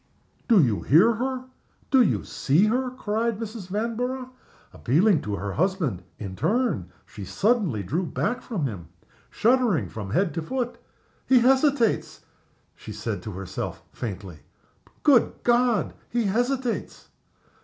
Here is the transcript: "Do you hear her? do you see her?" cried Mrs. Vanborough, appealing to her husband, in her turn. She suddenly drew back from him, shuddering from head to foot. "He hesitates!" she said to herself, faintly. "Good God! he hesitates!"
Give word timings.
"Do 0.47 0.59
you 0.63 0.81
hear 0.81 1.13
her? 1.13 1.45
do 1.91 2.01
you 2.01 2.23
see 2.23 2.65
her?" 2.65 2.89
cried 2.89 3.37
Mrs. 3.37 3.67
Vanborough, 3.67 4.31
appealing 4.73 5.21
to 5.21 5.35
her 5.35 5.53
husband, 5.53 6.01
in 6.17 6.29
her 6.31 6.35
turn. 6.37 6.89
She 7.05 7.23
suddenly 7.23 7.83
drew 7.83 8.03
back 8.07 8.41
from 8.41 8.65
him, 8.65 8.87
shuddering 9.29 9.89
from 9.89 10.09
head 10.09 10.33
to 10.33 10.41
foot. 10.41 10.79
"He 11.27 11.41
hesitates!" 11.41 12.21
she 12.75 12.91
said 12.91 13.21
to 13.21 13.33
herself, 13.33 13.83
faintly. 13.93 14.39
"Good 15.03 15.33
God! 15.43 15.93
he 16.09 16.23
hesitates!" 16.23 17.09